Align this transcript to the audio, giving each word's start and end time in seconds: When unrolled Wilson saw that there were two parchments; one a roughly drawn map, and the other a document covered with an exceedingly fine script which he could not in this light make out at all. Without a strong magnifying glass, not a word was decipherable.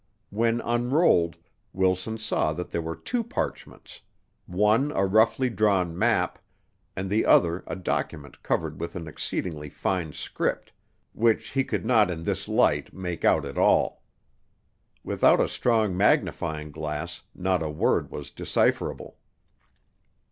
When 0.31 0.61
unrolled 0.61 1.37
Wilson 1.73 2.17
saw 2.17 2.53
that 2.53 2.71
there 2.71 2.81
were 2.81 2.95
two 2.95 3.23
parchments; 3.23 4.01
one 4.47 4.91
a 4.93 5.05
roughly 5.05 5.47
drawn 5.47 5.95
map, 5.95 6.39
and 6.95 7.07
the 7.07 7.23
other 7.23 7.63
a 7.67 7.75
document 7.75 8.41
covered 8.41 8.79
with 8.81 8.95
an 8.95 9.07
exceedingly 9.07 9.69
fine 9.69 10.11
script 10.13 10.71
which 11.13 11.49
he 11.49 11.63
could 11.63 11.85
not 11.85 12.09
in 12.09 12.23
this 12.23 12.47
light 12.47 12.91
make 12.93 13.23
out 13.23 13.45
at 13.45 13.59
all. 13.59 14.01
Without 15.03 15.39
a 15.39 15.47
strong 15.47 15.95
magnifying 15.95 16.71
glass, 16.71 17.21
not 17.35 17.61
a 17.61 17.69
word 17.69 18.09
was 18.09 18.31
decipherable. 18.31 19.19